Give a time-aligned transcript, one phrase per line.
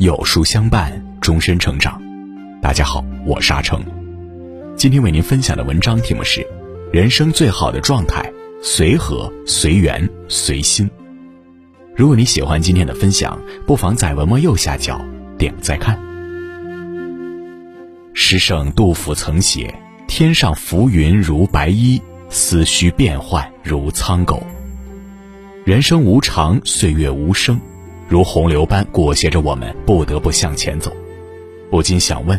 [0.00, 2.00] 有书相伴，终身成长。
[2.62, 3.84] 大家好，我是阿成。
[4.74, 6.42] 今天为您分享的文章题目是：
[6.90, 8.32] 人生最好的状态，
[8.62, 10.88] 随和、随缘、随心。
[11.94, 14.98] 如果你喜欢今天的分享，不妨在文末右下角
[15.36, 16.00] 点个再看。
[18.14, 19.74] 诗圣杜甫曾写
[20.08, 24.42] ：“天上浮云如白衣，思绪变幻如苍狗。”
[25.66, 27.60] 人生无常，岁月无声。
[28.10, 30.92] 如洪流般裹挟着我们，不得不向前走。
[31.70, 32.38] 不禁想问：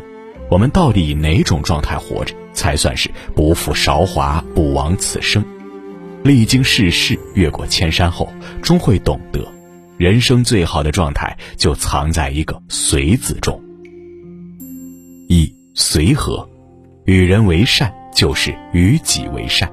[0.49, 5.41] 我们到底以哪种状态活着，才算是不负韶华，不枉此生？
[6.23, 8.27] 历经世事，越过千山后，
[8.61, 9.47] 终会懂得，
[9.97, 13.57] 人生最好的状态就藏在一个“随”字中。
[15.29, 16.45] 一随和，
[17.05, 19.71] 与人为善就是与己为善。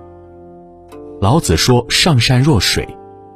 [1.20, 2.86] 老子说：“上善若水。”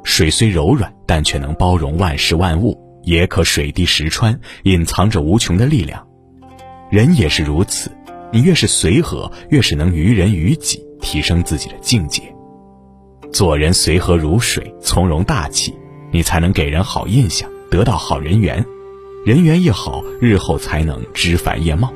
[0.03, 6.05] 水虽柔软，但却能包容万事万物，也可水滴石穿，隐藏着无穷的力量。
[6.91, 7.89] 人也是如此，
[8.31, 12.21] 你越是随和，越是能于人于己，提升自己的境界。
[13.31, 15.73] 做人随和如水，从容大气，
[16.11, 18.63] 你才能给人好印象，得到好人缘。
[19.25, 21.91] 人缘一好，日后才能枝繁叶茂。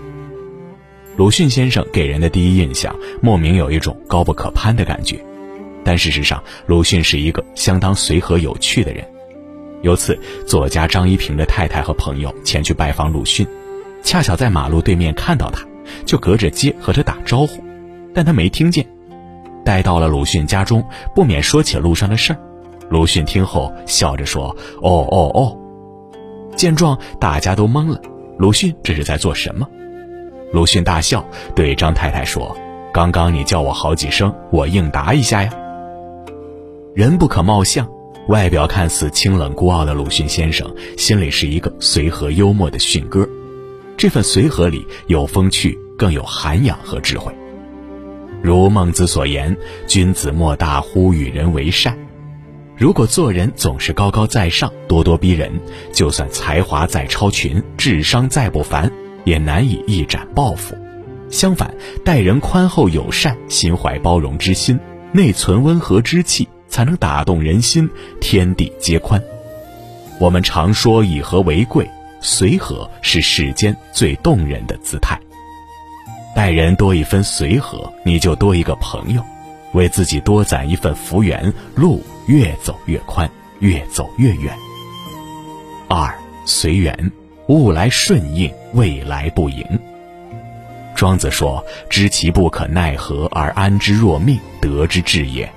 [1.18, 5.24] 鲁迅先生给人的第一印象，莫名有一种高不可攀的感觉。
[5.88, 9.06] 但事实上，鲁迅是一个相当随和有趣的人。
[9.84, 13.48] 有次，作家张一平的太太和朋友前去拜访鲁迅，
[14.04, 15.66] 恰巧在马路对面看到他，
[16.06, 17.64] 就隔着街和他打招呼，
[18.14, 18.86] 但他没听见。
[19.64, 20.84] 待到了鲁迅家中，
[21.16, 22.40] 不免说起路上的事儿。
[22.90, 25.58] 鲁迅听后笑着说：“哦哦哦。”
[26.58, 28.02] 见状，大家都懵了。
[28.38, 29.66] 鲁迅这是在做什么？
[30.52, 32.54] 鲁迅大笑，对张太太说
[32.94, 35.50] ：“刚刚你叫我好几声，我应答一下呀。”
[36.98, 37.88] 人不可貌相，
[38.28, 40.68] 外表看似清冷孤傲的鲁迅先生，
[40.98, 43.30] 心里是一个随和幽默的迅哥。
[43.96, 47.32] 这份随和里有风趣，更有涵养和智慧。
[48.42, 49.56] 如孟子所言
[49.86, 51.96] ：“君子莫大乎与人为善。”
[52.76, 55.52] 如果做人总是高高在上、咄咄逼人，
[55.94, 58.92] 就算才华再超群、智商再不凡，
[59.24, 60.76] 也难以一展抱负。
[61.30, 61.72] 相反，
[62.04, 64.80] 待人宽厚友善，心怀包容之心，
[65.12, 66.48] 内存温和之气。
[66.78, 67.90] 才能打动人心，
[68.22, 69.20] 天地皆宽。
[70.20, 71.90] 我们常说以和为贵，
[72.22, 75.20] 随和是世间最动人的姿态。
[76.36, 79.24] 待人多一分随和，你就多一个朋友；
[79.74, 83.28] 为自己多攒一份福缘，路越走越宽，
[83.58, 84.56] 越走越远。
[85.88, 86.14] 二
[86.46, 87.12] 随缘，
[87.48, 89.66] 物来顺应，未来不迎。
[90.94, 95.52] 庄子说：“知其不可奈何而安之若命，得之至也。”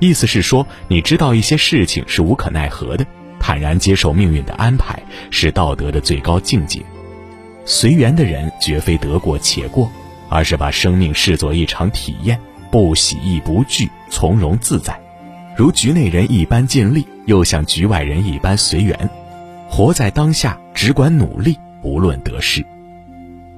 [0.00, 3.04] 意思是说，你知道一些事情是无可奈何的，
[3.40, 6.80] 坦然接受命运的安排，是道德的最高境界。
[7.64, 9.90] 随缘的人绝非得过且过，
[10.28, 12.38] 而是把生命视作一场体验，
[12.70, 14.98] 不喜亦不惧，从容自在，
[15.56, 19.10] 如局内人一般尽力，又像局外人一般随缘，
[19.68, 22.64] 活在当下，只管努力，不论得失。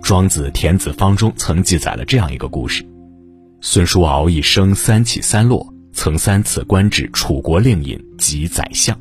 [0.02, 2.84] 庄子《田子方》中曾记载了这样一个故事：
[3.60, 5.72] 孙叔敖一生三起三落。
[6.02, 8.98] 曾三次官至楚国令尹及宰相，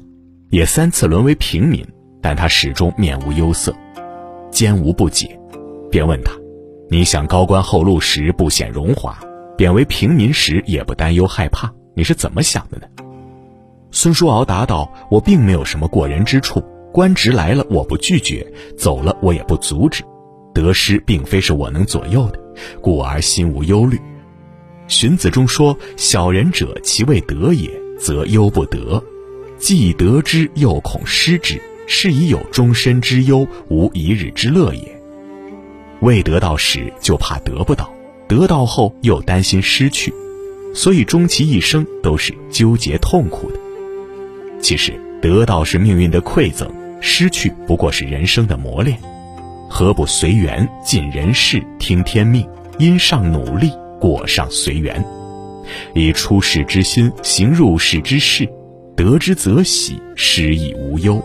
[0.50, 1.82] 也三次沦为平民，
[2.22, 3.74] 但他始终面无忧色，
[4.52, 5.40] 坚无不解，
[5.90, 6.34] 便问他
[6.92, 9.18] ：“你想高官厚禄时不显荣华，
[9.56, 12.88] 贬为平民时也不担忧害怕，你是怎么想的呢？”
[13.92, 16.62] 孙叔敖答道：“我并没有什么过人之处，
[16.92, 18.46] 官职来了我不拒绝，
[18.78, 20.04] 走了我也不阻止，
[20.54, 22.40] 得失并非是我能左右的，
[22.82, 23.98] 故而心无忧虑。”
[24.90, 27.70] 荀子中说：“小人者，其未得也，
[28.00, 29.02] 则忧不得；
[29.60, 35.00] 既得之，又恐失之，是以有终身之忧，无一日之乐也。
[36.02, 37.86] 未得到时，就怕得不到；
[38.28, 40.12] 得到后，又担心失去，
[40.74, 43.60] 所以终其一生都是纠结痛苦的。
[44.60, 46.68] 其实，得到是命运的馈赠，
[47.00, 48.98] 失去不过是人生的磨练。
[49.70, 52.44] 何不随缘，尽人事，听天命，
[52.80, 55.04] 因上努力？”过上随缘，
[55.94, 58.48] 以出世之心行入世之事，
[58.96, 61.22] 得之则喜，失亦无忧，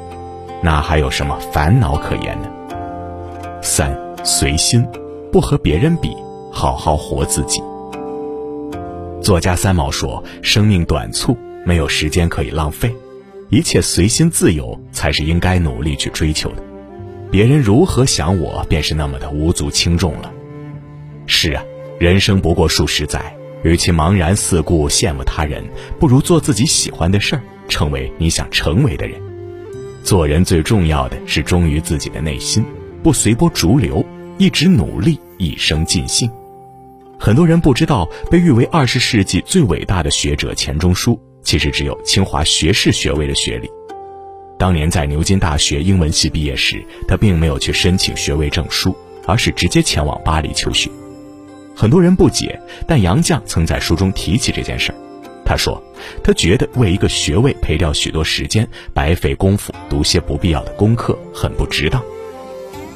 [0.62, 2.48] 那还有什么烦恼可言呢？
[3.62, 4.86] 三随心，
[5.32, 6.14] 不和别人比，
[6.52, 7.62] 好好活自己。
[9.22, 12.94] 作家三毛说：“生命短促，没有时间可以浪费，
[13.48, 16.56] 一切随心自由才是应该努力去追求的。
[17.30, 20.30] 别人如何想我，便是那么的无足轻重了。”
[21.26, 21.62] 是啊。
[21.98, 25.64] 人生不过数十载，与其茫然四顾羡慕他人，
[26.00, 29.20] 不如做自己喜欢的事儿，成为你想成为的人。
[30.02, 32.64] 做人最重要的是忠于自己的内心，
[33.02, 34.04] 不随波逐流，
[34.38, 36.28] 一直努力，一生尽兴。
[37.16, 43.70] 很多人不知道，被誉为二十世纪最伟大的学者钱钟书，其实只有清华学士学位的学历。
[44.58, 48.94] 当年在牛津大学英文系毕业时，他并没有去申请学位证书，
[49.26, 50.90] 而是直接前往巴黎求学。
[51.74, 54.94] 很多人不解，但杨绛曾在书中提起这件事儿。
[55.44, 55.82] 他说
[56.24, 62.02] ：“他觉得为一个学位赔掉许多时间，白费功夫读些不必要的功课，很不值当。”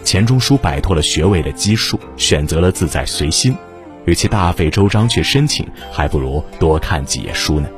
[0.02, 3.54] 钱钟书摆脱了学位的基数，选择了自在随心，
[4.06, 7.68] 与其大费周章去申请，还不如多看几页书呢。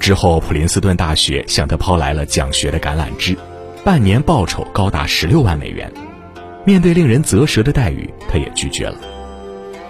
[0.00, 3.36] 之后，普林斯顿大学向他抛来了奖学的橄榄枝，
[3.84, 5.92] 半年报酬高达十六万美元。
[6.64, 8.96] 面对令人啧舌的待遇，他也拒绝了。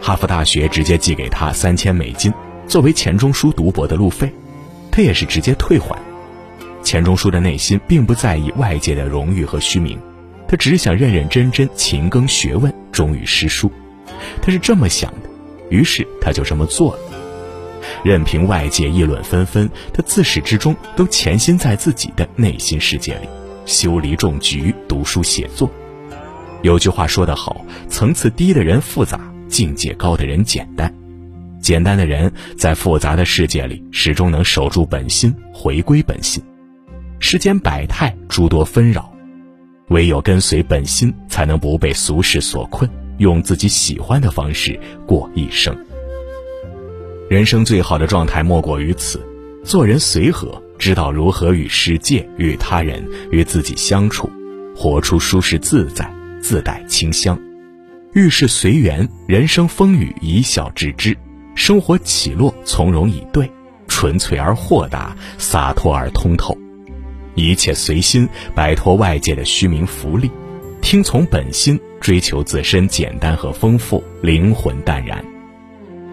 [0.01, 2.33] 哈佛大学直接寄给他三千美金。
[2.67, 4.33] 作为钱钟书读博的路费，
[4.91, 5.99] 他也是直接退还。
[6.83, 9.99] 钱钟书的内心并不在意外界的荣誉和虚名，
[10.49, 13.71] 他只想认认真真勤耕学问，忠于诗书。
[14.41, 15.29] 他是这么想的，
[15.69, 16.99] 于是他就这么做了。
[18.03, 23.29] 任凭外界议论纷纷，他自始至终都潜心在自己的内心世界里，
[23.67, 25.71] 修篱种菊，读书写作。
[26.63, 29.21] 有句话说得好：层次低的人复杂，
[29.51, 30.91] 境界高的人简单。
[31.61, 36.43] 简单的人在复杂的世界里，始终能守住本心，回归本心。
[37.19, 39.13] 世间百态，诸多纷扰，
[39.89, 42.89] 唯有跟随本心，才能不被俗世所困，
[43.19, 45.77] 用自己喜欢的方式过一生。
[47.29, 49.21] 人生最好的状态莫过于此：
[49.63, 54.31] 做人随和，知道如何与世界、与他人、与自己相处，
[54.75, 56.11] 活出舒适自在，
[56.41, 57.39] 自带清香。
[58.13, 61.17] 遇事随缘，人生风雨一笑置之。
[61.55, 63.49] 生活起落从容以对，
[63.87, 66.57] 纯粹而豁达，洒脱而通透，
[67.37, 70.29] 一切随心，摆脱外界的虚名浮利，
[70.81, 75.25] 听从本心，追求自身简单和丰富，灵魂淡然。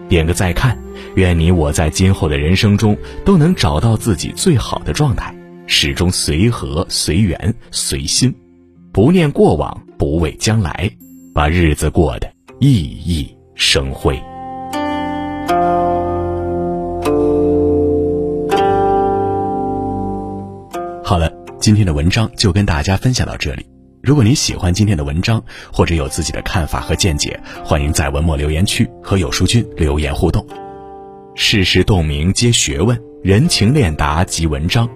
[0.08, 0.78] 点个再看，
[1.16, 5.34] 愿你我在今后的人生中都能找到自己最好的状态，
[5.66, 8.32] 始终随和、随缘、随心，
[8.92, 10.90] 不念过往，不畏将来，
[11.38, 14.20] 把日子过得熠熠生辉。
[21.04, 23.64] 好了，今天的文章就跟大家分享到这里。
[24.02, 25.40] 如果你喜欢今天的文章，
[25.72, 30.44] 或者有自己的看法和见解，欢迎在文末留言区和有书君留言互动。
[31.36, 34.88] 世事洞明皆学问，人情练达即文章。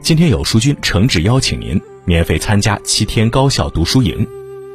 [0.00, 4.26] 今天有书君诚挚邀请您免费参加七天高效读书营，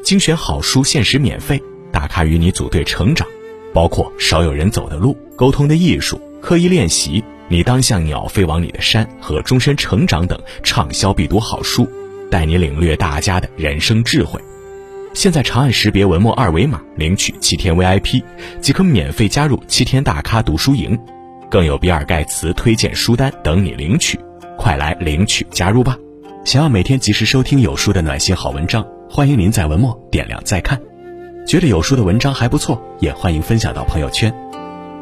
[0.04, 1.62] 精选好书限时免费，
[1.92, 3.28] 大咖与你组队成长，
[3.74, 7.24] 包括少有人走的路、沟通的艺术、刻意练习。
[7.52, 11.88] 你当像鸟飞往你的山和终身成长等畅销必读好书，
[12.30, 14.40] 带你领略大家的人生智慧。
[15.16, 18.24] 现在长按识别文末二维码领取七天 VIP，
[18.62, 20.98] 即可免费加入七天大咖读书营，
[21.50, 24.20] 更有比尔盖茨推荐书单等你领取，
[24.56, 25.98] 快来领取加入吧！
[26.46, 30.80] 想要每天及时收听有书的暖心好文章，欢迎您在文末点亮再看。
[31.44, 34.32] 觉得有书的文章还不错，也欢迎分享到朋友圈。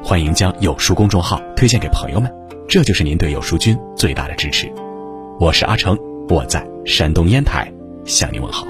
[0.02, 2.34] 欢迎将有书公众号推荐给朋友们，
[2.70, 4.72] 这就是您对有书君最大的支持。
[5.42, 5.98] 我是阿成，
[6.30, 7.70] 我在山东烟台
[8.06, 8.66] 向您问好。